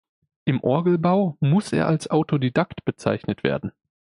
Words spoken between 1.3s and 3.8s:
muss er als Autodidakt bezeichnet werden.